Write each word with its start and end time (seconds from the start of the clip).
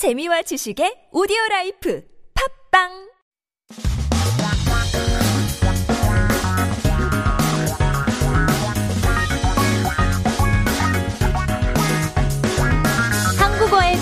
재미와 0.00 0.40
지식의 0.48 1.12
오디오 1.12 1.36
라이프. 1.50 2.00
팝빵 2.32 3.09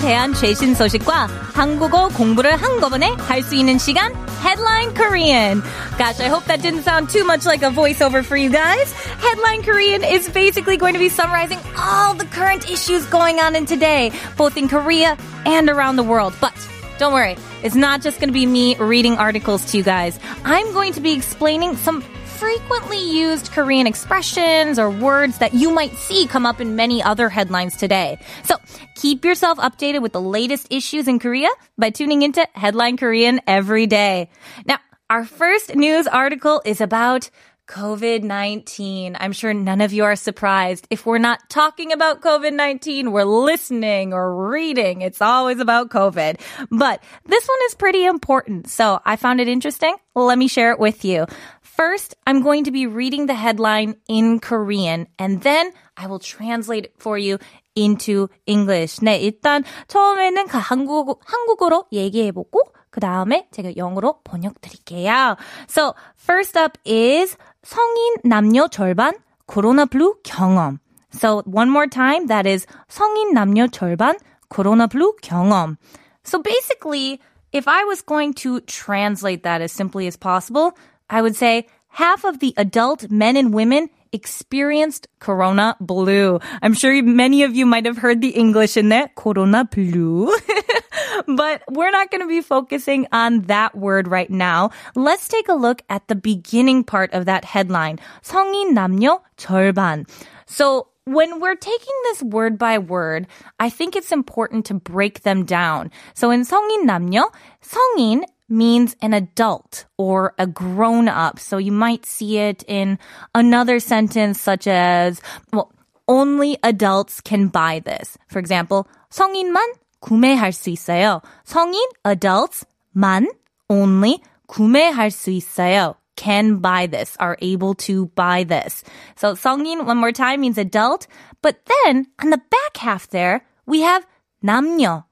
대한 0.07 0.33
최신 0.33 0.75
소식과 0.75 1.27
한국어 1.53 2.07
공부를 2.09 2.55
한꺼번에 2.55 3.11
할 3.27 3.41
수 3.43 3.55
있는 3.55 3.77
시간 3.77 4.13
Headline 4.43 4.93
Korean. 4.93 5.61
Gosh, 5.97 6.19
I 6.19 6.27
hope 6.27 6.45
that 6.45 6.61
didn't 6.61 6.83
sound 6.83 7.09
too 7.09 7.23
much 7.23 7.45
like 7.45 7.63
a 7.63 7.71
voiceover 7.71 8.23
for 8.23 8.35
you 8.35 8.49
guys. 8.49 8.91
Headline 9.19 9.63
Korean 9.63 10.03
is 10.03 10.27
basically 10.29 10.75
going 10.75 10.93
to 10.93 10.99
be 10.99 11.07
summarizing 11.09 11.59
all 11.77 12.13
the 12.13 12.25
current 12.25 12.69
issues 12.69 13.05
going 13.07 13.39
on 13.39 13.55
in 13.55 13.65
today, 13.65 14.11
both 14.35 14.57
in 14.57 14.67
Korea 14.67 15.17
and 15.45 15.69
around 15.69 15.95
the 15.95 16.03
world. 16.03 16.33
But 16.41 16.53
don't 16.99 17.13
worry, 17.13 17.37
it's 17.63 17.75
not 17.75 18.01
just 18.01 18.19
going 18.19 18.29
to 18.29 18.33
be 18.33 18.45
me 18.45 18.75
reading 18.75 19.17
articles 19.17 19.63
to 19.71 19.77
you 19.77 19.83
guys. 19.83 20.19
I'm 20.43 20.73
going 20.73 20.93
to 20.93 21.01
be 21.01 21.13
explaining 21.13 21.77
some 21.77 22.03
frequently 22.38 22.98
used 22.98 23.50
Korean 23.50 23.88
expressions 23.88 24.78
or 24.78 24.90
words 24.90 25.38
that 25.38 25.54
you 25.54 25.72
might 25.72 25.92
see 25.96 26.24
come 26.28 26.46
up 26.46 26.60
in 26.60 26.76
many 26.76 27.02
other 27.02 27.28
headlines 27.28 27.76
today. 27.76 28.16
So 28.44 28.54
keep 28.94 29.24
yourself 29.24 29.58
updated 29.58 30.02
with 30.02 30.12
the 30.12 30.20
latest 30.20 30.68
issues 30.70 31.08
in 31.08 31.18
Korea 31.18 31.48
by 31.76 31.90
tuning 31.90 32.22
into 32.22 32.46
Headline 32.54 32.96
Korean 32.96 33.40
every 33.48 33.88
day. 33.88 34.30
Now, 34.66 34.78
our 35.10 35.24
first 35.24 35.74
news 35.74 36.06
article 36.06 36.62
is 36.64 36.80
about 36.80 37.28
COVID-19. 37.67 39.15
I'm 39.19 39.31
sure 39.31 39.53
none 39.53 39.81
of 39.81 39.93
you 39.93 40.03
are 40.03 40.15
surprised. 40.15 40.85
If 40.89 41.05
we're 41.05 41.17
not 41.17 41.49
talking 41.49 41.93
about 41.93 42.21
COVID-19, 42.21 43.11
we're 43.11 43.23
listening 43.23 44.13
or 44.13 44.49
reading. 44.49 45.01
It's 45.01 45.21
always 45.21 45.59
about 45.59 45.89
COVID. 45.89 46.39
But 46.69 47.01
this 47.25 47.47
one 47.47 47.59
is 47.67 47.75
pretty 47.75 48.05
important. 48.05 48.69
So 48.69 48.99
I 49.05 49.15
found 49.15 49.39
it 49.39 49.47
interesting. 49.47 49.95
Let 50.13 50.37
me 50.37 50.47
share 50.47 50.71
it 50.71 50.79
with 50.79 51.05
you. 51.05 51.25
First, 51.61 52.15
I'm 52.27 52.43
going 52.43 52.65
to 52.65 52.71
be 52.71 52.85
reading 52.85 53.25
the 53.25 53.33
headline 53.33 53.95
in 54.07 54.39
Korean 54.39 55.07
and 55.17 55.41
then 55.41 55.71
I 55.97 56.07
will 56.07 56.19
translate 56.19 56.85
it 56.85 56.93
for 56.99 57.17
you 57.17 57.39
into 57.75 58.29
English. 58.45 58.99
네, 59.01 59.19
일단 59.19 59.63
처음에는 59.87 60.47
그 60.47 60.57
한국, 60.57 61.21
한국어로 61.25 61.85
얘기해보고 61.91 62.61
그 62.91 62.99
다음에 62.99 63.47
제가 63.51 63.75
영어로 63.75 64.21
번역 64.23 64.61
드릴게요. 64.61 65.35
So, 65.67 65.95
first 66.15 66.55
up 66.55 66.77
is 66.85 67.37
성인 67.67 68.15
남녀 68.23 68.67
절반 68.67 69.13
코로나 69.47 69.85
블루 69.85 70.21
경험. 70.23 70.79
So, 71.11 71.43
one 71.45 71.69
more 71.69 71.87
time, 71.87 72.27
that 72.27 72.47
is 72.47 72.65
성인 72.89 73.33
남녀 73.33 73.67
절반 73.67 74.17
코로나 74.49 74.87
블루 74.87 75.19
경험. 75.21 75.77
So 76.23 76.41
basically, 76.41 77.19
if 77.51 77.67
I 77.67 77.83
was 77.83 78.01
going 78.01 78.33
to 78.45 78.61
translate 78.61 79.43
that 79.43 79.61
as 79.61 79.71
simply 79.71 80.07
as 80.07 80.15
possible, 80.15 80.77
I 81.09 81.21
would 81.21 81.35
say 81.35 81.67
half 81.89 82.23
of 82.23 82.39
the 82.39 82.53
adult 82.57 83.11
men 83.11 83.35
and 83.35 83.53
women 83.53 83.89
experienced 84.11 85.07
corona 85.19 85.75
blue. 85.79 86.39
I'm 86.61 86.73
sure 86.73 87.01
many 87.03 87.43
of 87.43 87.55
you 87.55 87.65
might 87.65 87.85
have 87.85 87.97
heard 87.97 88.21
the 88.21 88.29
English 88.29 88.77
in 88.77 88.89
there, 88.89 89.09
corona 89.15 89.65
blue. 89.65 90.31
but 91.27 91.63
we're 91.69 91.91
not 91.91 92.11
going 92.11 92.21
to 92.21 92.27
be 92.27 92.41
focusing 92.41 93.07
on 93.11 93.41
that 93.41 93.75
word 93.75 94.07
right 94.07 94.29
now. 94.29 94.71
Let's 94.95 95.27
take 95.27 95.47
a 95.49 95.53
look 95.53 95.81
at 95.89 96.07
the 96.07 96.15
beginning 96.15 96.83
part 96.83 97.13
of 97.13 97.25
that 97.25 97.45
headline. 97.45 97.99
성인 98.23 98.73
남녀 98.73 99.21
절반. 99.37 100.05
So 100.45 100.87
when 101.05 101.39
we're 101.39 101.55
taking 101.55 101.93
this 102.03 102.23
word 102.23 102.57
by 102.57 102.77
word, 102.77 103.27
I 103.59 103.69
think 103.69 103.95
it's 103.95 104.11
important 104.11 104.65
to 104.67 104.73
break 104.73 105.21
them 105.23 105.45
down. 105.45 105.91
So 106.13 106.31
in 106.31 106.43
성인 106.43 106.85
남녀, 106.85 107.29
성인 107.61 108.23
means 108.49 108.95
an 109.01 109.13
adult 109.13 109.85
or 109.97 110.33
a 110.37 110.45
grown 110.45 111.07
up. 111.07 111.39
So 111.39 111.57
you 111.57 111.71
might 111.71 112.05
see 112.05 112.37
it 112.37 112.63
in 112.67 112.99
another 113.33 113.79
sentence 113.79 114.39
such 114.39 114.67
as, 114.67 115.21
well, 115.51 115.71
only 116.07 116.57
adults 116.63 117.21
can 117.21 117.47
buy 117.47 117.81
this. 117.83 118.17
For 118.27 118.39
example, 118.39 118.87
성인만 119.09 119.63
구매할 119.99 120.51
수 120.51 120.69
있어요. 120.69 121.21
성인, 121.45 121.83
adults, 122.03 122.65
만, 122.95 123.27
only, 123.69 124.21
구매할 124.47 125.11
수 125.11 125.31
있어요. 125.31 125.95
Can 126.15 126.57
buy 126.57 126.85
this, 126.85 127.17
are 127.19 127.37
able 127.41 127.73
to 127.87 128.07
buy 128.13 128.43
this. 128.43 128.83
So 129.15 129.33
성인, 129.33 129.85
one 129.85 129.97
more 129.97 130.11
time, 130.11 130.41
means 130.41 130.57
adult. 130.57 131.07
But 131.41 131.65
then, 131.65 132.05
on 132.21 132.29
the 132.29 132.37
back 132.37 132.77
half 132.77 133.09
there, 133.09 133.45
we 133.65 133.81
have 133.81 134.05
남녀, 134.43 135.05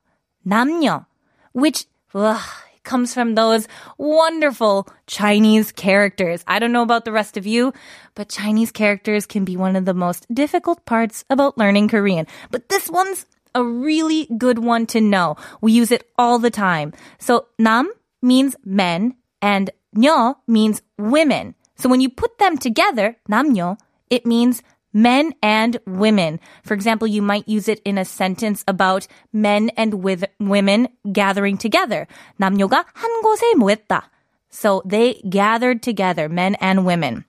남녀, 0.46 1.06
which, 1.54 1.86
ugh, 2.14 2.40
comes 2.84 3.14
from 3.14 3.36
those 3.36 3.68
wonderful 3.98 4.88
Chinese 5.08 5.72
characters. 5.72 6.44
I 6.48 6.60
don't 6.60 6.72
know 6.72 6.82
about 6.82 7.06
the 7.06 7.12
rest 7.12 7.38
of 7.38 7.48
you, 7.48 7.74
but 8.16 8.30
Chinese 8.30 8.72
characters 8.72 9.26
can 9.26 9.46
be 9.46 9.56
one 9.58 9.76
of 9.76 9.86
the 9.86 9.94
most 9.94 10.26
difficult 10.34 10.86
parts 10.86 11.24
about 11.30 11.58
learning 11.58 11.90
Korean. 11.90 12.28
But 12.50 12.70
this 12.70 12.90
one's 12.90 13.26
a 13.56 13.64
really 13.64 14.28
good 14.38 14.60
one 14.60 14.86
to 14.88 15.02
know. 15.02 15.36
We 15.62 15.72
use 15.74 15.92
it 15.92 16.10
all 16.18 16.40
the 16.40 16.52
time. 16.52 16.94
So 17.20 17.48
남 17.60 17.90
means 18.22 18.56
men 18.64 19.16
and 19.42 19.72
녀 19.94 20.36
means 20.48 20.82
women. 20.98 21.56
So 21.76 21.90
when 21.90 22.02
you 22.02 22.10
put 22.10 22.38
them 22.38 22.58
together, 22.58 23.18
남녀, 23.30 23.78
it 24.10 24.26
means 24.26 24.62
men 24.94 25.34
and 25.42 25.80
women. 25.86 26.40
For 26.64 26.74
example, 26.74 27.08
you 27.08 27.22
might 27.22 27.48
use 27.48 27.68
it 27.68 27.82
in 27.86 27.98
a 27.98 28.06
sentence 28.06 28.64
about 28.68 29.08
men 29.34 29.70
and 29.78 30.04
with 30.04 30.26
women 30.40 30.90
gathering 31.12 31.58
together. 31.58 32.08
남녀가 32.40 32.86
한 32.94 33.22
곳에 33.24 33.56
모였다. 33.56 34.04
So 34.50 34.82
they 34.86 35.22
gathered 35.30 35.82
together, 35.82 36.28
men 36.28 36.56
and 36.60 36.86
women. 36.86 37.26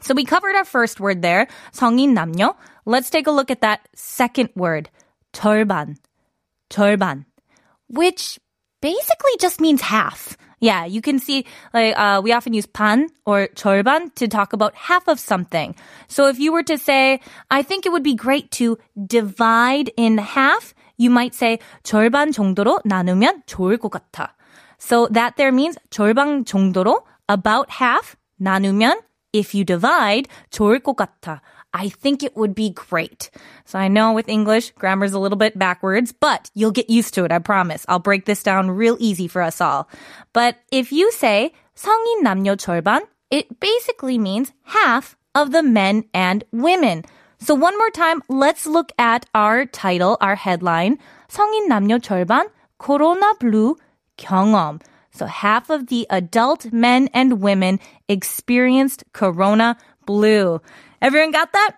So 0.00 0.14
we 0.14 0.24
covered 0.24 0.54
our 0.54 0.66
first 0.66 1.00
word 1.00 1.22
there, 1.22 1.48
성인 1.72 2.14
남녀. 2.14 2.54
Let's 2.84 3.10
take 3.10 3.26
a 3.26 3.32
look 3.32 3.50
at 3.50 3.62
that 3.62 3.88
second 3.94 4.50
word, 4.54 4.90
절반. 5.32 5.96
절반. 6.68 7.24
Which 7.88 8.38
basically 8.80 9.36
just 9.40 9.60
means 9.60 9.80
half. 9.82 10.36
Yeah, 10.60 10.86
you 10.86 11.00
can 11.00 11.18
see 11.18 11.46
like 11.72 11.96
uh, 11.96 12.20
we 12.22 12.32
often 12.32 12.52
use 12.52 12.66
반 12.66 13.08
or 13.24 13.48
절반 13.54 14.14
to 14.16 14.26
talk 14.26 14.52
about 14.52 14.74
half 14.74 15.06
of 15.06 15.20
something. 15.20 15.74
So 16.08 16.26
if 16.28 16.38
you 16.40 16.52
were 16.52 16.64
to 16.64 16.76
say, 16.76 17.20
I 17.50 17.62
think 17.62 17.86
it 17.86 17.92
would 17.92 18.02
be 18.02 18.14
great 18.14 18.50
to 18.58 18.76
divide 19.06 19.90
in 19.96 20.18
half, 20.18 20.74
you 20.96 21.10
might 21.10 21.34
say 21.34 21.60
절반 21.84 22.32
정도로 22.32 22.80
나누면 22.84 23.44
좋을 23.46 23.78
것 23.78 23.90
같아. 23.90 24.34
So 24.78 25.06
that 25.08 25.36
there 25.36 25.52
means 25.52 25.78
절반 25.90 26.44
정도로 26.44 27.02
about 27.28 27.70
half 27.70 28.16
나누면 28.40 28.98
if 29.32 29.54
you 29.54 29.64
divide 29.64 30.26
좋을 30.50 30.80
것 30.80 30.96
같아. 30.96 31.40
I 31.74 31.90
think 31.90 32.22
it 32.22 32.36
would 32.36 32.54
be 32.54 32.70
great. 32.70 33.30
So 33.66 33.78
I 33.78 33.88
know 33.88 34.12
with 34.12 34.28
English, 34.28 34.72
grammar's 34.72 35.12
a 35.12 35.18
little 35.18 35.36
bit 35.36 35.58
backwards, 35.58 36.12
but 36.12 36.50
you'll 36.54 36.72
get 36.72 36.88
used 36.88 37.14
to 37.14 37.24
it, 37.24 37.32
I 37.32 37.38
promise. 37.38 37.84
I'll 37.88 37.98
break 37.98 38.24
this 38.24 38.42
down 38.42 38.70
real 38.70 38.96
easy 38.98 39.28
for 39.28 39.42
us 39.42 39.60
all. 39.60 39.88
But 40.32 40.56
if 40.72 40.92
you 40.92 41.12
say 41.12 41.52
성인 41.76 42.22
남녀 42.24 42.56
절반, 42.56 43.00
it 43.30 43.60
basically 43.60 44.16
means 44.16 44.52
half 44.64 45.16
of 45.34 45.52
the 45.52 45.62
men 45.62 46.04
and 46.14 46.42
women. 46.52 47.04
So 47.38 47.54
one 47.54 47.76
more 47.76 47.90
time, 47.90 48.22
let's 48.28 48.66
look 48.66 48.90
at 48.98 49.26
our 49.34 49.66
title, 49.66 50.16
our 50.20 50.34
headline. 50.34 50.98
성인 51.28 51.68
남녀 51.68 51.98
절반, 51.98 52.48
코로나 52.80 53.38
블루 53.38 53.76
경험. 54.16 54.80
So 55.12 55.26
half 55.26 55.68
of 55.68 55.88
the 55.88 56.06
adult 56.10 56.72
men 56.72 57.08
and 57.12 57.40
women 57.40 57.78
experienced 58.08 59.04
corona 59.12 59.76
blue. 60.06 60.60
Everyone 61.02 61.30
got 61.30 61.52
that? 61.52 61.76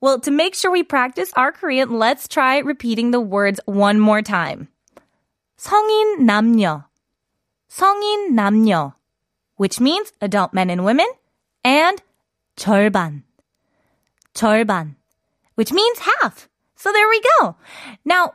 Well, 0.00 0.20
to 0.20 0.30
make 0.30 0.54
sure 0.54 0.70
we 0.70 0.82
practice 0.82 1.32
our 1.36 1.52
Korean, 1.52 1.98
let's 1.98 2.28
try 2.28 2.58
repeating 2.58 3.10
the 3.10 3.20
words 3.20 3.60
one 3.64 3.98
more 3.98 4.22
time. 4.22 4.68
성인 5.58 6.20
남녀. 6.20 6.84
성인 7.70 8.32
남녀. 8.32 8.94
Which 9.56 9.80
means 9.80 10.12
adult 10.20 10.52
men 10.52 10.68
and 10.70 10.84
women. 10.84 11.06
And 11.64 12.00
절반. 12.56 13.22
절반. 14.34 14.96
Which 15.54 15.72
means 15.72 15.98
half. 15.98 16.48
So 16.76 16.92
there 16.92 17.08
we 17.08 17.22
go. 17.40 17.56
Now, 18.04 18.34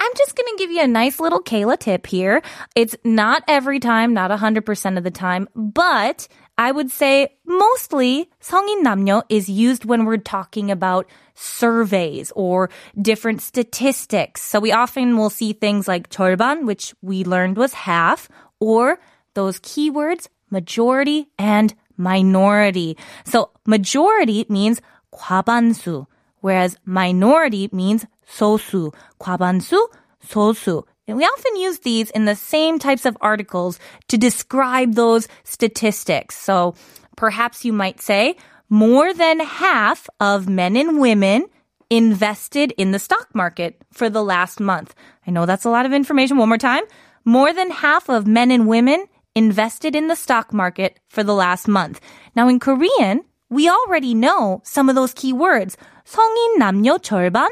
I'm 0.00 0.12
just 0.16 0.34
going 0.34 0.48
to 0.50 0.58
give 0.58 0.72
you 0.72 0.82
a 0.82 0.88
nice 0.88 1.20
little 1.20 1.40
Kayla 1.42 1.78
tip 1.78 2.06
here. 2.06 2.42
It's 2.74 2.96
not 3.04 3.44
every 3.46 3.78
time, 3.78 4.14
not 4.14 4.30
100% 4.32 4.98
of 4.98 5.04
the 5.04 5.10
time, 5.12 5.48
but 5.54 6.26
I 6.58 6.70
would 6.70 6.90
say 6.90 7.38
mostly 7.46 8.30
성인 8.40 8.82
남녀 8.82 9.22
is 9.28 9.48
used 9.48 9.84
when 9.84 10.04
we're 10.04 10.18
talking 10.18 10.70
about 10.70 11.06
surveys 11.34 12.30
or 12.36 12.70
different 13.00 13.40
statistics. 13.40 14.42
So 14.42 14.60
we 14.60 14.70
often 14.70 15.16
will 15.16 15.30
see 15.30 15.54
things 15.54 15.88
like 15.88 16.10
절반, 16.10 16.66
which 16.66 16.94
we 17.00 17.24
learned 17.24 17.56
was 17.56 17.72
half, 17.72 18.28
or 18.60 18.98
those 19.34 19.58
keywords 19.60 20.28
majority 20.50 21.28
and 21.38 21.74
minority. 21.96 22.96
So 23.24 23.50
majority 23.66 24.44
means 24.48 24.80
과반수, 25.12 26.06
whereas 26.40 26.76
minority 26.84 27.70
means 27.72 28.06
소수. 28.28 28.92
과반수, 29.18 29.88
소수. 30.24 30.84
we 31.06 31.24
often 31.24 31.56
use 31.56 31.80
these 31.80 32.10
in 32.10 32.24
the 32.24 32.36
same 32.36 32.78
types 32.78 33.04
of 33.04 33.16
articles 33.20 33.78
to 34.08 34.16
describe 34.16 34.94
those 34.94 35.28
statistics. 35.44 36.38
So 36.38 36.74
perhaps 37.16 37.64
you 37.64 37.72
might 37.72 38.00
say 38.00 38.36
more 38.70 39.12
than 39.12 39.40
half 39.40 40.08
of 40.20 40.48
men 40.48 40.76
and 40.76 41.00
women 41.00 41.46
invested 41.90 42.72
in 42.78 42.92
the 42.92 42.98
stock 42.98 43.28
market 43.34 43.76
for 43.92 44.08
the 44.08 44.22
last 44.22 44.60
month. 44.60 44.94
I 45.26 45.30
know 45.30 45.44
that's 45.44 45.66
a 45.66 45.70
lot 45.70 45.84
of 45.84 45.92
information. 45.92 46.38
One 46.38 46.48
more 46.48 46.58
time. 46.58 46.84
More 47.24 47.52
than 47.52 47.70
half 47.70 48.08
of 48.08 48.26
men 48.26 48.50
and 48.50 48.66
women 48.66 49.06
invested 49.34 49.94
in 49.94 50.08
the 50.08 50.16
stock 50.16 50.52
market 50.52 50.98
for 51.08 51.22
the 51.22 51.34
last 51.34 51.68
month. 51.68 52.00
Now 52.34 52.48
in 52.48 52.58
Korean, 52.58 53.24
we 53.50 53.68
already 53.68 54.14
know 54.14 54.62
some 54.64 54.88
of 54.88 54.94
those 54.94 55.12
key 55.12 55.32
words. 55.32 55.76
성인 56.04 56.58
남녀 56.58 56.98
절반 56.98 57.48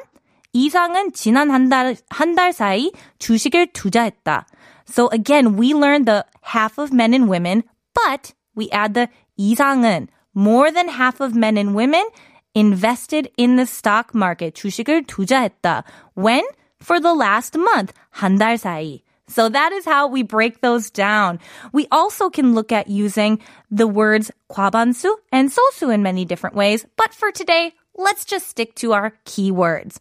이상은 0.55 1.13
지난 1.13 1.51
한 1.51 1.69
달, 1.69 1.97
한 2.09 2.35
달 2.35 2.53
사이 2.53 2.91
주식을 3.19 3.69
투자했다. 3.73 4.47
So 4.89 5.09
again, 5.13 5.57
we 5.57 5.73
learned 5.73 6.07
the 6.07 6.25
half 6.55 6.79
of 6.81 6.93
men 6.93 7.15
and 7.15 7.31
women, 7.31 7.63
but 7.95 8.33
we 8.57 8.69
add 8.73 8.95
the 8.95 9.09
이상은 9.39 10.09
more 10.35 10.73
than 10.73 10.89
half 10.89 11.21
of 11.21 11.37
men 11.37 11.57
and 11.57 11.77
women 11.77 12.05
invested 12.55 13.31
in 13.37 13.55
the 13.57 13.67
stock 13.67 14.13
market. 14.15 14.55
주식을 14.55 15.05
투자했다. 15.05 15.85
When? 16.17 16.43
For 16.83 16.99
the 16.99 17.15
last 17.15 17.57
month. 17.57 17.93
한 18.11 18.37
달 18.39 18.59
사이. 18.59 19.03
So 19.29 19.49
that 19.49 19.73
is 19.73 19.87
how 19.87 20.09
we 20.09 20.25
break 20.25 20.61
those 20.61 20.91
down. 20.91 21.39
We 21.73 21.87
also 21.93 22.29
can 22.31 22.53
look 22.53 22.73
at 22.73 22.89
using 22.89 23.39
the 23.71 23.87
words 23.87 24.33
과반수 24.51 25.15
and 25.31 25.49
소수 25.49 25.95
in 25.95 26.03
many 26.03 26.25
different 26.25 26.57
ways. 26.57 26.85
But 26.97 27.15
for 27.15 27.31
today, 27.31 27.75
let's 27.97 28.25
just 28.25 28.49
stick 28.49 28.75
to 28.83 28.93
our 28.93 29.13
keywords. 29.25 29.99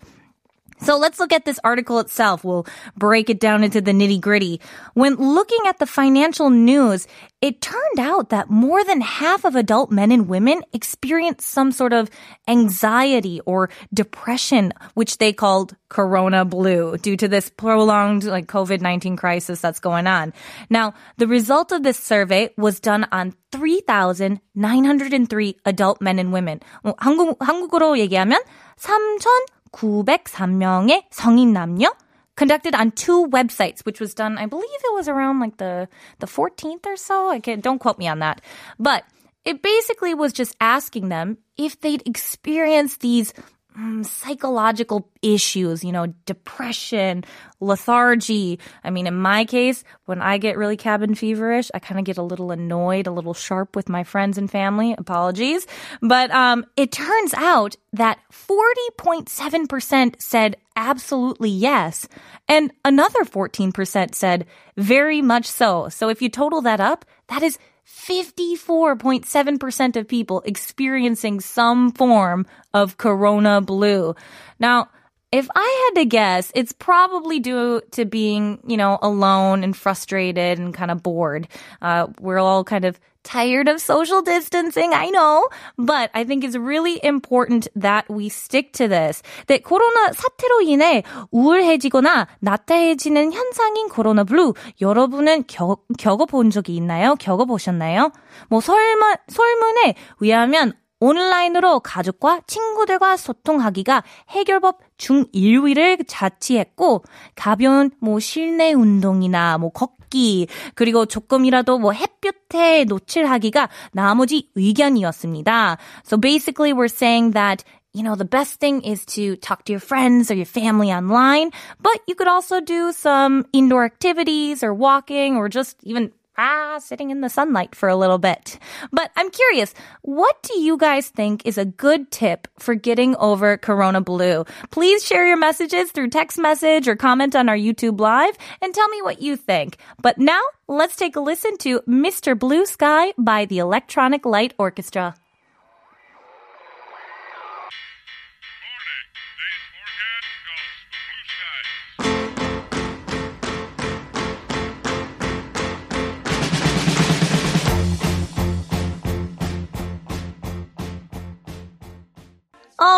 So 0.82 0.98
let's 0.98 1.20
look 1.20 1.34
at 1.34 1.44
this 1.44 1.60
article 1.64 2.00
itself. 2.00 2.44
We'll 2.44 2.66
break 2.96 3.30
it 3.30 3.40
down 3.40 3.64
into 3.64 3.82
the 3.82 3.92
nitty 3.92 4.20
gritty. 4.22 4.62
When 4.94 5.16
looking 5.16 5.60
at 5.68 5.78
the 5.78 5.86
financial 5.86 6.50
news, 6.50 7.06
it 7.42 7.62
turned 7.62 8.00
out 8.00 8.30
that 8.30 8.50
more 8.50 8.84
than 8.86 9.02
half 9.02 9.44
of 9.44 9.56
adult 9.56 9.92
men 9.92 10.10
and 10.12 10.30
women 10.30 10.62
experience 10.72 11.46
some 11.46 11.74
sort 11.74 11.92
of 11.92 12.10
anxiety 12.48 13.42
or 13.46 13.70
depression, 13.94 14.72
which 14.94 15.18
they 15.18 15.34
called 15.34 15.76
corona 15.90 16.46
blue 16.46 16.96
due 16.98 17.18
to 17.18 17.28
this 17.28 17.50
prolonged 17.50 18.24
like 18.24 18.48
COVID-19 18.48 19.18
crisis 19.18 19.60
that's 19.60 19.82
going 19.82 20.08
on. 20.08 20.32
Now, 20.70 20.94
the 21.18 21.28
result 21.28 21.74
of 21.74 21.84
this 21.84 21.98
survey 21.98 22.52
was 22.58 22.80
done 22.80 23.06
on 23.12 23.34
3,903 23.52 25.58
adult 25.66 26.02
men 26.02 26.20
and 26.20 26.32
women. 26.32 26.62
한국, 26.84 27.38
한국어로 27.40 27.98
얘기하면 28.00 28.40
3,000 28.78 29.53
903명의 29.74 31.04
성인 31.12 31.54
남녀 31.54 31.94
conducted 32.40 32.74
on 32.74 32.92
two 32.92 33.28
websites, 33.28 33.86
which 33.86 34.00
was 34.00 34.14
done, 34.14 34.38
I 34.38 34.46
believe 34.46 34.64
it 34.66 34.94
was 34.94 35.10
around 35.10 35.42
like 35.42 35.58
the, 35.58 35.90
the 36.20 36.26
14th 36.26 36.86
or 36.86 36.96
so. 36.96 37.30
I 37.30 37.40
can't, 37.40 37.62
don't 37.62 37.80
quote 37.80 38.00
me 38.00 38.08
on 38.08 38.20
that. 38.20 38.40
But 38.80 39.04
it 39.44 39.62
basically 39.62 40.14
was 40.14 40.32
just 40.32 40.56
asking 40.62 41.10
them 41.10 41.38
if 41.58 41.80
they'd 41.82 42.02
experienced 42.08 43.02
these 43.02 43.34
mm, 43.79 44.05
psychological 44.05 45.09
issues, 45.23 45.85
you 45.85 45.93
know, 45.93 46.07
depression, 46.27 47.25
lethargy. 47.61 48.59
I 48.83 48.91
mean, 48.91 49.07
in 49.07 49.15
my 49.17 49.45
case, 49.45 49.85
when 50.07 50.21
I 50.21 50.39
get 50.39 50.57
really 50.57 50.77
cabin 50.77 51.15
feverish, 51.15 51.71
I 51.75 51.79
kind 51.79 51.99
of 51.99 52.05
get 52.05 52.19
a 52.19 52.23
little 52.23 52.51
annoyed, 52.51 53.07
a 53.07 53.11
little 53.11 53.35
sharp 53.35 53.77
with 53.77 53.89
my 53.89 54.05
friends 54.05 54.39
and 54.39 54.51
family. 54.51 54.95
Apologies. 54.97 55.67
But 56.01 56.31
um, 56.31 56.67
it 56.77 56.93
turns 56.93 57.35
out 57.35 57.77
that 57.93 58.19
40.7% 58.33 60.21
said 60.21 60.57
absolutely 60.77 61.51
yes. 61.51 62.09
And 62.49 62.73
another 62.85 63.25
14% 63.25 64.15
said 64.15 64.47
very 64.77 65.23
much 65.23 65.47
so. 65.47 65.89
So 65.89 66.09
if 66.09 66.21
you 66.21 66.29
total 66.29 66.61
that 66.63 66.81
up, 66.81 67.05
that 67.29 67.43
is 67.43 67.59
54.7% 67.87 69.97
of 69.97 70.09
people 70.09 70.43
experiencing 70.45 71.41
some 71.41 71.93
form 71.93 72.47
of 72.73 72.97
corona 72.97 73.61
blue. 73.61 74.15
Now, 74.59 74.89
if 75.33 75.49
I 75.55 75.89
had 75.89 76.01
to 76.01 76.07
guess, 76.07 76.51
it's 76.55 76.73
probably 76.73 77.41
due 77.41 77.83
to 77.93 78.05
being, 78.05 78.61
you 78.67 78.77
know, 78.77 78.99
alone 79.03 79.65
and 79.65 79.77
frustrated 79.77 80.61
and 80.61 80.73
kind 80.73 80.93
of 80.93 81.03
bored. 81.03 81.49
Uh, 81.83 82.07
we're 82.21 82.39
all 82.39 82.63
kind 82.63 82.85
of 82.85 83.01
tired 83.25 83.69
of 83.69 83.81
social 83.81 84.23
distancing, 84.23 84.95
I 84.95 85.11
know. 85.11 85.49
But 85.77 86.11
I 86.15 86.25
think 86.25 86.45
it's 86.45 86.57
really 86.57 87.01
important 87.03 87.67
that 87.75 88.07
we 88.09 88.29
stick 88.29 88.73
to 88.75 88.87
this. 88.89 89.23
That 89.49 89.65
코로나 89.65 90.13
사태로 90.13 90.63
인해 90.63 91.03
우울해지거나 91.33 92.29
나태해지는 92.41 93.33
현상인 93.33 93.89
코로나 93.89 94.25
블루 94.25 94.55
여러분은 94.81 95.45
겪, 95.49 95.85
겪어본 95.99 96.51
적이 96.51 96.77
있나요? 96.77 97.17
겪어보셨나요? 97.19 98.13
뭐 98.49 98.61
설마, 98.61 99.17
설문에 99.29 99.95
의하면 100.21 100.75
온라인으로 101.01 101.81
가족과 101.81 102.41
친구들과 102.47 103.17
소통하기가 103.17 104.05
해결법 104.31 104.79
중 104.97 105.27
1위를 105.35 106.05
자취했고 106.07 107.03
가벼운 107.35 107.91
뭐 108.01 108.21
실내 108.21 108.73
운동이나 108.73 109.59
뭐 109.59 109.71
걷 109.71 109.91
기 110.14 110.48
그리고 110.74 111.06
조금이라도 111.06 111.78
뭐 111.78 111.92
햇볕에 111.92 112.86
노출하기가 112.86 113.70
나머지 113.94 114.50
의견이었습니다. 114.56 115.78
So 116.04 116.18
basically 116.18 116.74
we're 116.74 116.88
saying 116.88 117.34
that 117.34 117.64
you 117.94 118.04
know, 118.04 118.16
the 118.16 118.26
best 118.26 118.60
thing 118.60 118.82
is 118.84 119.04
to 119.18 119.36
talk 119.38 119.66
to 119.66 119.74
your 119.74 119.80
friends 119.80 120.30
or 120.30 120.36
your 120.36 120.46
family 120.46 120.92
online, 120.92 121.50
but 121.82 122.00
you 122.08 122.14
could 122.14 122.28
also 122.28 122.62
do 122.62 122.92
some 122.92 123.48
indoor 123.52 123.84
activities 123.84 124.64
or 124.64 124.74
walking 124.74 125.38
or 125.38 125.50
just 125.50 125.76
even 125.84 126.12
ah, 126.37 126.79
sitting 126.79 127.11
in 127.11 127.21
the 127.21 127.29
sunlight 127.29 127.75
for 127.75 127.89
a 127.89 127.97
little 127.97 128.19
bit. 128.19 128.59
But 128.93 129.11
I'm 129.17 129.31
curious, 129.31 129.75
what 130.03 130.43
do 130.43 130.59
you 130.59 130.77
guys 130.77 131.09
think 131.09 131.43
is 131.45 131.59
a 131.59 131.65
good 131.65 132.11
tip 132.11 132.49
for 132.59 132.75
getting 132.75 133.17
over 133.17 133.57
Corona 133.57 134.01
Blue? 134.01 134.45
Please 134.71 135.05
share 135.05 135.27
your 135.27 135.37
messages 135.37 135.91
through 135.91 136.11
text 136.11 136.39
message 136.39 136.89
or 136.89 136.97
comment 136.97 137.35
on 137.37 137.49
our 137.49 137.57
YouTube 137.57 138.01
live 138.01 138.37
and 138.61 138.75
tell 138.75 138.89
me 138.89 139.03
what 139.03 139.23
you 139.23 139.37
think. 139.37 139.79
But 140.01 140.19
now, 140.19 140.41
let's 140.69 140.97
take 140.97 141.17
a 141.17 141.21
listen 141.21 141.57
to 141.59 141.81
Mr. 141.81 142.39
Blue 142.39 142.67
Sky 142.67 143.13
by 143.19 143.45
the 143.45 143.59
Electronic 143.59 144.25
Light 144.25 144.55
Orchestra. 144.59 145.15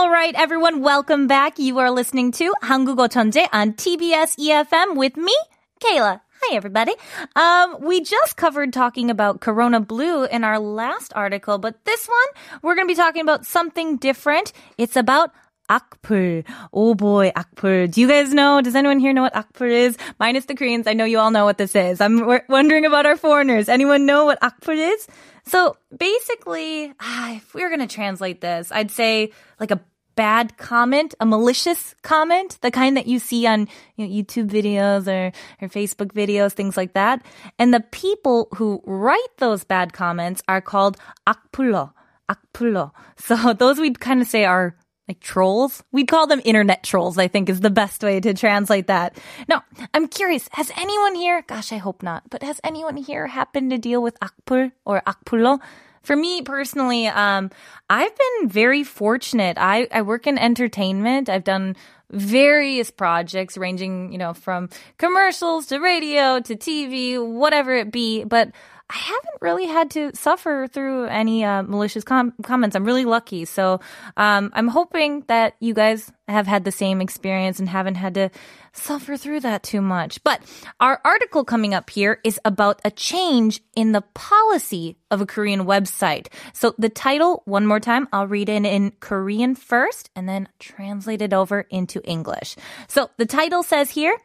All 0.05 0.11
right, 0.11 0.35
everyone, 0.35 0.81
welcome 0.83 1.25
back. 1.25 1.57
You 1.57 1.79
are 1.79 1.89
listening 1.89 2.31
to 2.33 2.53
한국어 2.61 3.07
천재 3.07 3.47
on 3.51 3.73
TBS 3.73 4.37
EFM 4.37 4.95
with 4.95 5.17
me, 5.17 5.33
Kayla. 5.79 6.21
Hi, 6.43 6.55
everybody. 6.55 6.93
Um, 7.35 7.77
we 7.81 8.01
just 8.01 8.37
covered 8.37 8.73
talking 8.73 9.09
about 9.09 9.41
Corona 9.41 9.79
Blue 9.79 10.25
in 10.25 10.43
our 10.43 10.59
last 10.59 11.13
article, 11.15 11.57
but 11.57 11.83
this 11.83 12.05
one, 12.05 12.61
we're 12.61 12.75
going 12.75 12.87
to 12.87 12.91
be 12.91 12.95
talking 12.95 13.23
about 13.23 13.47
something 13.47 13.97
different. 13.97 14.53
It's 14.77 14.95
about 14.95 15.31
akpul. 15.67 16.45
Oh 16.73 16.93
boy, 16.93 17.31
akpul. 17.31 17.89
Do 17.89 18.01
you 18.01 18.07
guys 18.07 18.33
know? 18.33 18.61
Does 18.61 18.75
anyone 18.75 18.99
here 18.99 19.13
know 19.13 19.23
what 19.23 19.33
akpul 19.33 19.71
is? 19.71 19.97
Minus 20.19 20.45
the 20.45 20.53
Koreans, 20.53 20.85
I 20.85 20.93
know 20.93 21.05
you 21.05 21.17
all 21.17 21.31
know 21.31 21.45
what 21.45 21.57
this 21.57 21.75
is. 21.75 22.01
I'm 22.01 22.27
wondering 22.49 22.85
about 22.85 23.05
our 23.05 23.17
foreigners. 23.17 23.69
Anyone 23.69 24.05
know 24.05 24.25
what 24.25 24.39
akpul 24.41 24.77
is? 24.77 25.07
So 25.45 25.77
basically, 25.95 26.93
ah, 26.99 27.35
if 27.35 27.53
we 27.53 27.63
were 27.63 27.69
going 27.69 27.87
to 27.87 27.87
translate 27.87 28.41
this, 28.41 28.71
I'd 28.71 28.91
say 28.91 29.31
like 29.59 29.71
a 29.71 29.79
bad 30.16 30.56
comment, 30.56 31.14
a 31.20 31.26
malicious 31.26 31.94
comment, 32.02 32.58
the 32.62 32.70
kind 32.70 32.96
that 32.96 33.06
you 33.06 33.18
see 33.18 33.46
on 33.46 33.68
you 33.96 34.06
know, 34.06 34.12
YouTube 34.12 34.48
videos 34.48 35.06
or, 35.06 35.32
or 35.62 35.68
Facebook 35.68 36.12
videos, 36.12 36.52
things 36.52 36.76
like 36.76 36.94
that. 36.94 37.24
And 37.58 37.72
the 37.72 37.80
people 37.80 38.48
who 38.54 38.82
write 38.84 39.36
those 39.38 39.62
bad 39.62 39.92
comments 39.92 40.42
are 40.48 40.60
called 40.60 40.96
akpullo, 41.26 41.92
akpullo. 42.28 42.92
So 43.16 43.52
those 43.58 43.78
we'd 43.78 44.00
kind 44.00 44.20
of 44.20 44.26
say 44.26 44.44
are 44.44 44.74
like 45.06 45.20
trolls. 45.20 45.84
We'd 45.92 46.08
call 46.08 46.26
them 46.26 46.40
internet 46.44 46.82
trolls, 46.82 47.18
I 47.18 47.28
think 47.28 47.48
is 47.48 47.60
the 47.60 47.70
best 47.70 48.02
way 48.02 48.18
to 48.18 48.34
translate 48.34 48.88
that. 48.88 49.16
Now, 49.48 49.62
I'm 49.94 50.08
curious, 50.08 50.48
has 50.52 50.72
anyone 50.76 51.14
here, 51.14 51.42
gosh, 51.46 51.72
I 51.72 51.76
hope 51.76 52.02
not, 52.02 52.28
but 52.28 52.42
has 52.42 52.60
anyone 52.64 52.96
here 52.96 53.28
happened 53.28 53.70
to 53.70 53.78
deal 53.78 54.02
with 54.02 54.18
akpul 54.20 54.72
or 54.84 55.02
akpullo? 55.06 55.60
For 56.06 56.14
me 56.14 56.40
personally, 56.42 57.08
um, 57.08 57.50
I've 57.90 58.12
been 58.16 58.48
very 58.48 58.84
fortunate. 58.84 59.56
I, 59.58 59.88
I 59.90 60.02
work 60.02 60.28
in 60.28 60.38
entertainment. 60.38 61.28
I've 61.28 61.42
done 61.42 61.74
various 62.10 62.92
projects 62.92 63.58
ranging, 63.58 64.12
you 64.12 64.18
know, 64.18 64.32
from 64.32 64.70
commercials 64.98 65.66
to 65.66 65.80
radio 65.80 66.38
to 66.38 66.54
TV, 66.54 67.18
whatever 67.18 67.74
it 67.74 67.90
be. 67.90 68.22
But 68.22 68.52
I 68.91 68.97
haven't 68.97 69.39
really 69.39 69.67
had 69.67 69.89
to 69.91 70.11
suffer 70.13 70.67
through 70.67 71.05
any 71.05 71.45
uh, 71.45 71.63
malicious 71.63 72.03
com- 72.03 72.33
comments. 72.43 72.75
I'm 72.75 72.83
really 72.83 73.05
lucky. 73.05 73.45
So 73.45 73.79
um, 74.17 74.51
I'm 74.53 74.67
hoping 74.67 75.23
that 75.27 75.55
you 75.61 75.73
guys 75.73 76.11
have 76.27 76.45
had 76.45 76.65
the 76.65 76.73
same 76.73 76.99
experience 76.99 77.59
and 77.59 77.69
haven't 77.69 77.95
had 77.95 78.15
to 78.15 78.29
suffer 78.73 79.15
through 79.15 79.41
that 79.41 79.63
too 79.63 79.79
much. 79.79 80.21
But 80.25 80.41
our 80.81 80.99
article 81.05 81.45
coming 81.45 81.73
up 81.73 81.89
here 81.89 82.19
is 82.25 82.37
about 82.43 82.81
a 82.83 82.91
change 82.91 83.61
in 83.77 83.93
the 83.93 84.03
policy 84.13 84.97
of 85.09 85.21
a 85.21 85.25
Korean 85.25 85.63
website. 85.63 86.27
So 86.51 86.75
the 86.77 86.89
title, 86.89 87.43
one 87.45 87.65
more 87.65 87.79
time, 87.79 88.09
I'll 88.11 88.27
read 88.27 88.49
it 88.49 88.65
in 88.65 88.91
Korean 88.99 89.55
first 89.55 90.09
and 90.17 90.27
then 90.27 90.49
translate 90.59 91.21
it 91.21 91.31
over 91.31 91.61
into 91.69 92.03
English. 92.03 92.57
So 92.89 93.09
the 93.15 93.25
title 93.25 93.63
says 93.63 93.89
here, 93.89 94.17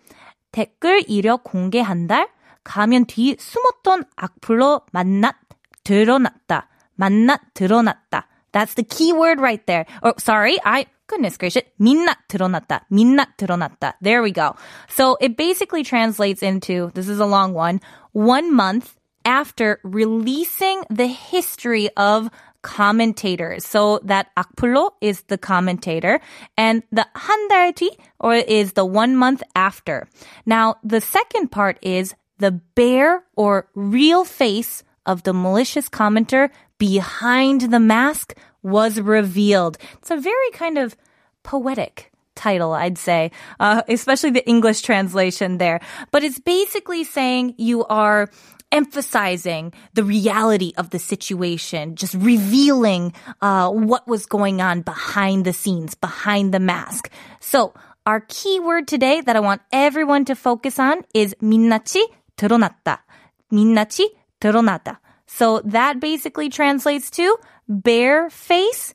댓글 0.52 1.06
이력 1.06 1.44
공개한 1.44 2.08
달 2.08 2.26
가면 2.64 3.06
뒤 3.06 3.36
숨었던 3.38 4.04
악플로 4.16 4.82
만났 4.92 5.36
드러났다. 5.84 6.68
만났 6.96 7.40
드러났다. 7.54 8.26
That's 8.52 8.74
the 8.74 8.84
key 8.84 9.12
word 9.12 9.40
right 9.40 9.64
there. 9.66 9.86
Oh, 10.02 10.14
sorry. 10.18 10.58
I 10.64 10.86
goodness 11.06 11.36
gracious. 11.36 11.64
민낯 11.78 12.28
드러났다. 12.28 12.86
민낯 12.90 13.36
드러났다. 13.36 13.94
There 14.00 14.22
we 14.22 14.32
go. 14.32 14.56
So 14.88 15.16
it 15.20 15.36
basically 15.36 15.84
translates 15.84 16.42
into 16.42 16.90
this 16.94 17.08
is 17.08 17.20
a 17.20 17.26
long 17.26 17.54
one. 17.54 17.80
One 18.12 18.52
month 18.54 18.96
after 19.24 19.78
releasing 19.84 20.82
the 20.90 21.06
history 21.06 21.90
of 21.96 22.30
commentators. 22.62 23.64
So 23.64 24.00
that 24.04 24.28
악플로 24.36 24.90
is 25.00 25.22
the 25.28 25.38
commentator 25.38 26.20
and 26.56 26.82
the 26.90 27.06
한달 27.14 27.74
뒤 27.74 27.90
or 28.18 28.34
is 28.34 28.72
the 28.72 28.84
one 28.84 29.16
month 29.16 29.42
after. 29.54 30.08
Now 30.46 30.76
the 30.82 31.00
second 31.00 31.52
part 31.52 31.78
is 31.82 32.14
the 32.41 32.51
bare 32.51 33.23
or 33.35 33.67
real 33.75 34.25
face 34.25 34.83
of 35.05 35.23
the 35.23 35.33
malicious 35.33 35.89
commenter 35.89 36.49
behind 36.77 37.61
the 37.61 37.79
mask 37.79 38.35
was 38.63 38.99
revealed. 38.99 39.77
It's 39.99 40.11
a 40.11 40.17
very 40.17 40.51
kind 40.51 40.77
of 40.77 40.97
poetic 41.43 42.11
title, 42.35 42.73
I'd 42.73 42.97
say, 42.97 43.31
uh, 43.59 43.83
especially 43.87 44.31
the 44.31 44.47
English 44.47 44.81
translation 44.81 45.57
there. 45.57 45.79
But 46.11 46.23
it's 46.23 46.39
basically 46.39 47.03
saying 47.03 47.55
you 47.57 47.85
are 47.85 48.29
emphasizing 48.71 49.73
the 49.93 50.03
reality 50.03 50.73
of 50.77 50.89
the 50.89 50.99
situation, 50.99 51.95
just 51.95 52.15
revealing 52.15 53.13
uh, 53.41 53.69
what 53.69 54.07
was 54.07 54.25
going 54.25 54.61
on 54.61 54.81
behind 54.81 55.45
the 55.45 55.53
scenes, 55.53 55.93
behind 55.93 56.53
the 56.53 56.59
mask. 56.59 57.11
So, 57.39 57.73
our 58.05 58.21
key 58.21 58.59
word 58.59 58.87
today 58.87 59.21
that 59.21 59.35
I 59.35 59.41
want 59.41 59.61
everyone 59.71 60.25
to 60.25 60.35
focus 60.35 60.79
on 60.79 61.03
is 61.13 61.35
minachi. 61.39 62.01
드러났다. 62.40 63.04
민낯이 63.52 64.14
드러나다. 64.40 65.00
So 65.26 65.60
that 65.64 66.00
basically 66.00 66.48
translates 66.48 67.10
to 67.10 67.36
bare 67.68 68.30
face 68.30 68.94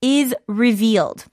is 0.00 0.34
revealed. 0.46 1.26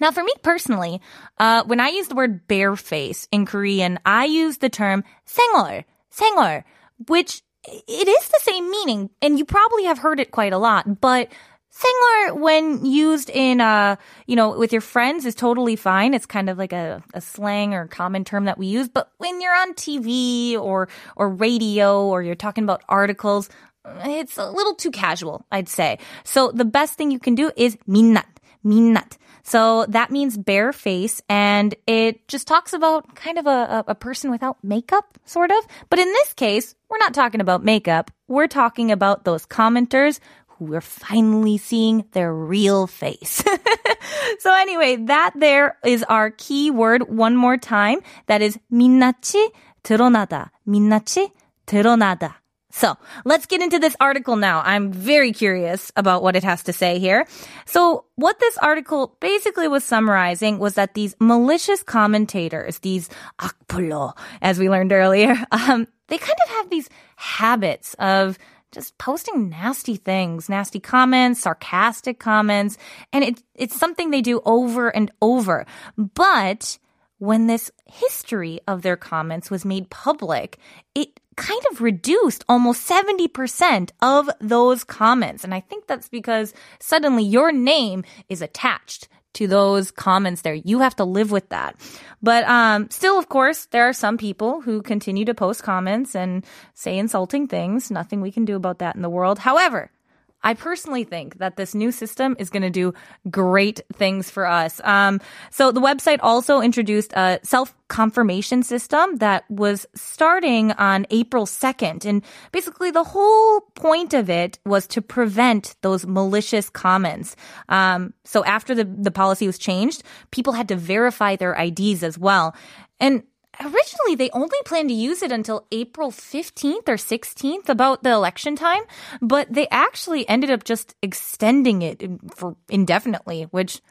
Now, 0.00 0.10
for 0.10 0.24
me 0.24 0.32
personally, 0.42 1.00
uh, 1.38 1.62
when 1.64 1.80
I 1.80 1.88
use 1.88 2.08
the 2.08 2.14
word 2.14 2.46
bare 2.48 2.76
face 2.76 3.28
in 3.30 3.46
Korean, 3.46 3.98
I 4.04 4.24
use 4.24 4.58
the 4.58 4.68
term 4.68 5.04
생얼, 5.26 5.84
생얼, 6.10 6.64
which 7.08 7.42
it 7.66 8.08
is 8.08 8.28
the 8.28 8.40
same 8.42 8.70
meaning, 8.70 9.10
and 9.22 9.38
you 9.38 9.44
probably 9.44 9.84
have 9.84 9.98
heard 9.98 10.20
it 10.20 10.30
quite 10.30 10.52
a 10.52 10.58
lot, 10.58 11.00
but 11.00 11.28
생얼, 11.71 12.39
when 12.39 12.85
used 12.85 13.29
in 13.29 13.61
uh 13.61 13.95
you 14.25 14.35
know 14.35 14.57
with 14.57 14.71
your 14.71 14.81
friends 14.81 15.25
is 15.25 15.35
totally 15.35 15.75
fine. 15.75 16.13
It's 16.13 16.25
kind 16.25 16.49
of 16.49 16.57
like 16.57 16.73
a, 16.73 17.03
a 17.13 17.21
slang 17.21 17.73
or 17.73 17.87
common 17.87 18.25
term 18.25 18.45
that 18.45 18.57
we 18.57 18.67
use, 18.67 18.89
but 18.89 19.11
when 19.17 19.41
you're 19.41 19.55
on 19.55 19.73
TV 19.73 20.57
or 20.57 20.89
or 21.15 21.29
radio 21.29 22.05
or 22.05 22.23
you're 22.23 22.35
talking 22.35 22.63
about 22.63 22.83
articles, 22.89 23.49
it's 23.85 24.37
a 24.37 24.49
little 24.49 24.75
too 24.75 24.91
casual, 24.91 25.45
I'd 25.51 25.69
say. 25.69 25.99
So 26.23 26.51
the 26.51 26.65
best 26.65 26.95
thing 26.95 27.11
you 27.11 27.19
can 27.19 27.35
do 27.35 27.51
is 27.55 27.77
minat. 27.87 28.25
Minat. 28.65 29.17
So 29.43 29.85
that 29.89 30.11
means 30.11 30.37
bare 30.37 30.73
face, 30.73 31.21
and 31.27 31.73
it 31.87 32.27
just 32.27 32.45
talks 32.45 32.73
about 32.73 33.15
kind 33.15 33.39
of 33.39 33.47
a, 33.47 33.83
a 33.87 33.95
person 33.95 34.29
without 34.29 34.63
makeup, 34.63 35.17
sort 35.25 35.51
of. 35.51 35.65
But 35.89 35.97
in 35.97 36.05
this 36.05 36.33
case, 36.33 36.75
we're 36.89 36.99
not 36.99 37.15
talking 37.15 37.41
about 37.41 37.63
makeup. 37.63 38.11
We're 38.27 38.47
talking 38.47 38.91
about 38.91 39.23
those 39.23 39.47
commenters 39.47 40.19
who 40.58 40.72
are 40.74 40.80
finally 40.80 41.58
seeing 41.58 42.04
their 42.12 42.32
real 42.32 42.86
face. 42.86 43.42
so 44.38 44.54
anyway, 44.54 44.96
that 44.96 45.32
there 45.36 45.76
is 45.84 46.04
our 46.04 46.30
key 46.30 46.70
word 46.70 47.08
one 47.08 47.36
more 47.36 47.56
time. 47.56 47.98
That 48.26 48.42
is 48.42 48.58
민낯이 48.72 49.50
드러나다. 49.82 50.50
민낯이 50.68 51.30
드러나다. 51.66 52.36
So 52.70 52.96
let's 53.24 53.46
get 53.46 53.62
into 53.62 53.78
this 53.78 53.94
article 54.00 54.34
now. 54.34 54.60
I'm 54.64 54.90
very 54.90 55.30
curious 55.30 55.92
about 55.94 56.24
what 56.24 56.34
it 56.34 56.42
has 56.42 56.64
to 56.64 56.72
say 56.72 56.98
here. 56.98 57.24
So 57.66 58.04
what 58.16 58.40
this 58.40 58.58
article 58.58 59.16
basically 59.20 59.68
was 59.68 59.84
summarizing 59.84 60.58
was 60.58 60.74
that 60.74 60.94
these 60.94 61.14
malicious 61.20 61.84
commentators, 61.84 62.80
these 62.80 63.08
악플로, 63.38 64.14
as 64.42 64.58
we 64.58 64.68
learned 64.68 64.92
earlier, 64.92 65.36
um, 65.52 65.86
they 66.08 66.18
kind 66.18 66.38
of 66.44 66.50
have 66.56 66.70
these 66.70 66.88
habits 67.14 67.94
of 68.00 68.38
just 68.71 68.97
posting 68.97 69.49
nasty 69.49 69.95
things, 69.95 70.49
nasty 70.49 70.79
comments, 70.79 71.41
sarcastic 71.41 72.19
comments, 72.19 72.77
and 73.11 73.23
it, 73.23 73.43
it's 73.55 73.77
something 73.77 74.11
they 74.11 74.21
do 74.21 74.41
over 74.45 74.89
and 74.89 75.11
over. 75.21 75.65
But 75.97 76.77
when 77.17 77.47
this 77.47 77.71
history 77.85 78.59
of 78.67 78.81
their 78.81 78.95
comments 78.97 79.51
was 79.51 79.65
made 79.65 79.89
public, 79.89 80.57
it 80.95 81.19
kind 81.35 81.61
of 81.71 81.81
reduced 81.81 82.43
almost 82.49 82.87
70% 82.89 83.91
of 84.01 84.29
those 84.41 84.83
comments. 84.83 85.43
And 85.43 85.53
I 85.53 85.61
think 85.61 85.87
that's 85.87 86.09
because 86.09 86.53
suddenly 86.79 87.23
your 87.23 87.51
name 87.51 88.03
is 88.27 88.41
attached 88.41 89.07
to 89.33 89.47
those 89.47 89.91
comments 89.91 90.41
there. 90.41 90.53
You 90.53 90.79
have 90.79 90.95
to 90.97 91.05
live 91.05 91.31
with 91.31 91.49
that. 91.49 91.75
But 92.21 92.43
um, 92.45 92.89
still, 92.89 93.17
of 93.17 93.29
course, 93.29 93.65
there 93.65 93.87
are 93.87 93.93
some 93.93 94.17
people 94.17 94.61
who 94.61 94.81
continue 94.81 95.25
to 95.25 95.33
post 95.33 95.63
comments 95.63 96.15
and 96.15 96.45
say 96.73 96.97
insulting 96.97 97.47
things. 97.47 97.91
Nothing 97.91 98.21
we 98.21 98.31
can 98.31 98.45
do 98.45 98.55
about 98.55 98.79
that 98.79 98.95
in 98.95 99.01
the 99.01 99.09
world. 99.09 99.39
However, 99.39 99.91
I 100.41 100.53
personally 100.53 101.03
think 101.03 101.37
that 101.39 101.57
this 101.57 101.75
new 101.75 101.91
system 101.91 102.35
is 102.39 102.49
going 102.49 102.63
to 102.63 102.69
do 102.69 102.93
great 103.29 103.81
things 103.93 104.29
for 104.29 104.45
us. 104.45 104.79
Um, 104.83 105.19
so 105.51 105.71
the 105.71 105.81
website 105.81 106.19
also 106.21 106.61
introduced 106.61 107.13
a 107.13 107.39
self 107.43 107.75
confirmation 107.89 108.61
system 108.63 109.17
that 109.17 109.49
was 109.49 109.85
starting 109.95 110.71
on 110.73 111.07
April 111.09 111.45
2nd. 111.45 112.05
And 112.05 112.23
basically 112.51 112.91
the 112.91 113.03
whole 113.03 113.61
point 113.75 114.13
of 114.13 114.29
it 114.29 114.59
was 114.65 114.87
to 114.87 115.01
prevent 115.01 115.75
those 115.81 116.05
malicious 116.05 116.69
comments. 116.69 117.35
Um, 117.67 118.13
so 118.23 118.45
after 118.45 118.75
the, 118.75 118.85
the 118.85 119.11
policy 119.11 119.47
was 119.47 119.57
changed, 119.57 120.03
people 120.31 120.53
had 120.53 120.67
to 120.69 120.75
verify 120.75 121.35
their 121.35 121.53
IDs 121.53 122.03
as 122.03 122.17
well. 122.17 122.55
And 122.99 123.23
originally 123.59 124.15
they 124.15 124.29
only 124.31 124.57
planned 124.65 124.89
to 124.89 124.95
use 124.95 125.21
it 125.21 125.31
until 125.31 125.65
April 125.71 126.11
15th 126.11 126.87
or 126.87 126.95
16th 126.95 127.69
about 127.69 128.03
the 128.03 128.11
election 128.11 128.55
time, 128.55 128.83
but 129.21 129.51
they 129.51 129.67
actually 129.69 130.27
ended 130.27 130.51
up 130.51 130.63
just 130.63 130.95
extending 131.01 131.81
it 131.81 132.03
for 132.35 132.55
indefinitely, 132.69 133.43
which 133.43 133.81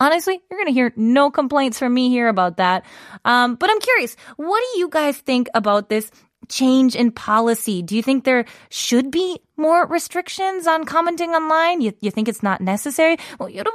honestly, 0.00 0.40
you're 0.50 0.58
going 0.58 0.66
to 0.66 0.72
hear 0.72 0.92
no 0.96 1.30
complaints 1.30 1.78
from 1.78 1.92
me 1.92 2.08
here 2.08 2.28
about 2.28 2.56
that. 2.56 2.84
Um, 3.24 3.54
but 3.56 3.70
I'm 3.70 3.80
curious, 3.80 4.16
what 4.36 4.62
do 4.72 4.78
you 4.80 4.88
guys 4.88 5.18
think 5.18 5.48
about 5.54 5.88
this 5.88 6.10
change 6.48 6.96
in 6.96 7.10
policy? 7.12 7.82
Do 7.82 7.94
you 7.94 8.02
think 8.02 8.24
there 8.24 8.44
should 8.70 9.10
be 9.10 9.40
more 9.56 9.86
restrictions 9.86 10.66
on 10.66 10.84
commenting 10.84 11.30
online? 11.34 11.80
You, 11.80 11.92
you 12.00 12.10
think 12.10 12.28
it's 12.28 12.42
not 12.42 12.60
necessary? 12.60 13.16
뭐, 13.38 13.48
여러분, 13.54 13.74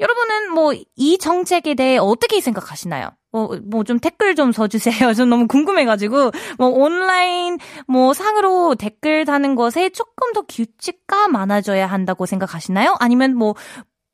여러분은 0.00 0.52
뭐 0.54 0.74
이 0.96 1.18
정책에 1.18 1.74
대해 1.74 1.98
어떻게 1.98 2.40
생각하시나요? 2.40 3.10
뭐, 3.32 3.58
뭐 3.64 3.82
좀 3.84 3.98
댓글 3.98 4.34
좀 4.34 4.52
써주세요. 4.52 5.14
전 5.14 5.30
너무 5.30 5.46
궁금해가지고, 5.48 6.30
뭐 6.58 6.68
온라인, 6.68 7.58
뭐 7.88 8.12
상으로 8.12 8.74
댓글 8.74 9.24
다는 9.24 9.54
것에 9.54 9.90
조금 9.90 10.32
더 10.32 10.42
규칙화 10.42 11.28
많아져야 11.28 11.86
한다고 11.86 12.26
생각하시나요? 12.26 12.96
아니면 13.00 13.34
뭐, 13.34 13.54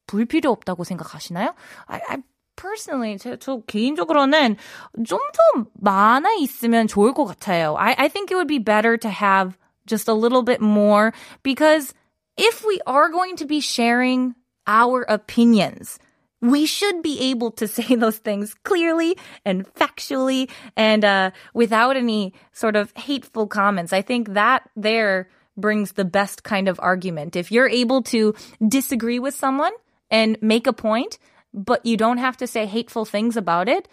불필요 0.06 0.50
없다고 0.50 0.84
생각하시나요? 0.84 1.54
I, 1.86 2.00
I 2.08 2.16
personally, 2.57 3.17
저, 3.17 3.35
저 3.37 3.61
개인적으로는 3.67 4.57
좀 5.05 5.19
더 5.33 5.65
많아 5.81 6.33
있으면 6.39 6.87
좋을 6.87 7.13
것 7.13 7.25
같아요. 7.25 7.75
I, 7.77 7.95
I 7.97 8.07
think 8.07 8.31
it 8.31 8.35
would 8.35 8.47
be 8.47 8.59
better 8.59 8.97
to 8.97 9.09
have 9.09 9.57
just 9.85 10.07
a 10.07 10.13
little 10.13 10.43
bit 10.43 10.61
more 10.61 11.13
because 11.43 11.93
if 12.37 12.65
we 12.65 12.79
are 12.87 13.09
going 13.09 13.35
to 13.37 13.45
be 13.45 13.59
sharing 13.59 14.35
our 14.65 15.03
opinions, 15.09 15.99
we 16.41 16.65
should 16.65 17.01
be 17.01 17.31
able 17.31 17.51
to 17.51 17.67
say 17.67 17.95
those 17.95 18.17
things 18.17 18.53
clearly 18.63 19.17
and 19.45 19.65
factually 19.75 20.49
and 20.75 21.03
uh, 21.05 21.31
without 21.53 21.97
any 21.97 22.33
sort 22.51 22.75
of 22.75 22.91
hateful 22.95 23.47
comments. 23.47 23.93
I 23.93 24.01
think 24.01 24.33
that 24.33 24.69
there 24.75 25.29
brings 25.55 25.93
the 25.93 26.05
best 26.05 26.43
kind 26.43 26.67
of 26.67 26.79
argument. 26.81 27.35
If 27.35 27.51
you're 27.51 27.69
able 27.69 28.01
to 28.03 28.33
disagree 28.65 29.19
with 29.19 29.35
someone 29.35 29.71
and 30.09 30.37
make 30.41 30.67
a 30.67 30.73
point, 30.73 31.17
but 31.58 31.84
you 31.84 31.96
don't 31.96 32.18
have 32.18 32.36
to 32.38 32.46
say 32.46 32.66
hateful 32.66 33.04
things 33.04 33.36
about 33.36 33.68
it, 33.68 33.88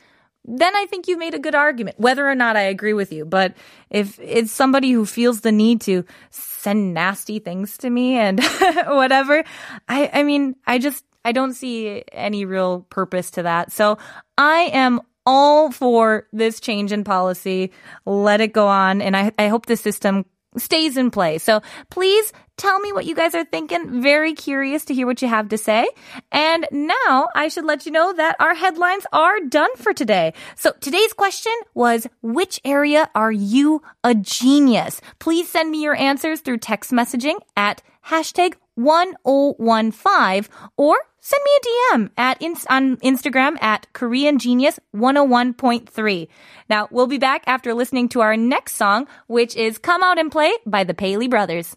then 0.48 0.75
I 0.75 0.86
think 0.86 1.07
you 1.07 1.17
made 1.17 1.34
a 1.34 1.39
good 1.39 1.55
argument, 1.55 2.00
whether 2.00 2.27
or 2.29 2.36
not 2.36 2.55
I 2.55 2.62
agree 2.62 2.93
with 2.93 3.12
you. 3.12 3.25
But 3.25 3.55
if 3.89 4.19
it's 4.19 4.51
somebody 4.51 4.91
who 4.91 5.05
feels 5.05 5.41
the 5.41 5.51
need 5.51 5.81
to 5.81 6.05
send 6.29 6.93
nasty 6.93 7.39
things 7.39 7.77
to 7.79 7.89
me 7.89 8.17
and 8.17 8.43
whatever, 8.88 9.43
I, 9.88 10.10
I 10.13 10.24
mean, 10.24 10.55
I 10.67 10.77
just, 10.77 11.03
I 11.24 11.31
don't 11.31 11.53
see 11.53 12.03
any 12.12 12.45
real 12.45 12.81
purpose 12.89 13.31
to 13.31 13.43
that. 13.43 13.72
So 13.72 13.98
I 14.38 14.69
am 14.72 15.01
all 15.25 15.72
for 15.72 16.27
this 16.31 16.60
change 16.60 16.91
in 16.91 17.03
policy. 17.03 17.72
Let 18.05 18.41
it 18.41 18.53
go 18.53 18.67
on. 18.67 19.01
And 19.01 19.17
I, 19.17 19.31
I 19.39 19.48
hope 19.48 19.65
the 19.65 19.77
system 19.77 20.25
stays 20.57 20.97
in 20.97 21.12
place. 21.12 21.43
So 21.43 21.62
please 21.89 22.31
tell 22.57 22.79
me 22.79 22.93
what 22.93 23.05
you 23.05 23.15
guys 23.15 23.35
are 23.35 23.45
thinking. 23.45 24.01
Very 24.01 24.33
curious 24.33 24.85
to 24.85 24.93
hear 24.93 25.05
what 25.05 25.21
you 25.21 25.27
have 25.27 25.50
to 25.50 25.57
say. 25.57 25.88
And 26.31 26.67
now 26.71 27.27
I 27.35 27.47
should 27.47 27.65
let 27.65 27.85
you 27.85 27.91
know 27.91 28.13
that 28.13 28.35
our 28.39 28.55
headlines 28.55 29.05
are 29.12 29.39
done 29.41 29.75
for 29.75 29.93
today. 29.93 30.33
So 30.55 30.71
today's 30.79 31.13
question 31.13 31.53
was, 31.74 32.07
which 32.21 32.59
area 32.63 33.09
are 33.13 33.31
you 33.31 33.81
a 34.03 34.15
genius? 34.15 35.01
Please 35.19 35.50
send 35.50 35.71
me 35.71 35.83
your 35.83 35.95
answers 35.95 36.41
through 36.41 36.59
text 36.59 36.91
messaging 36.91 37.39
at 37.57 37.81
hashtag 38.05 38.53
1015 38.75 40.53
or 40.77 40.98
send 41.20 41.41
me 41.44 41.51
a 41.55 41.96
DM 41.96 42.10
at 42.17 42.41
on 42.70 42.98
Instagram 42.98 43.62
at 43.62 43.91
Korean 43.94 44.38
Genius 44.38 44.79
101.3. 44.96 46.27
Now 46.70 46.88
we'll 46.91 47.08
be 47.08 47.17
back 47.17 47.44
after 47.48 47.74
listening 47.74 48.10
to 48.10 48.22
our 48.22 48.38
next 48.38 48.75
song, 48.75 49.08
which 49.27 49.55
is 49.55 49.77
Come 49.77 50.03
Out 50.03 50.20
and 50.20 50.32
Play 50.32 50.53
by 50.65 50.84
the 50.84 50.94
Paley 50.94 51.27
Brothers. 51.27 51.75